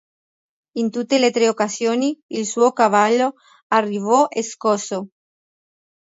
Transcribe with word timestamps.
In 0.81 0.87
tutte 0.89 1.19
le 1.19 1.29
tre 1.29 1.47
occasioni, 1.47 2.19
il 2.31 2.47
suo 2.47 2.71
cavallo 2.71 3.35
arrivò 3.67 4.27
scosso. 4.41 5.09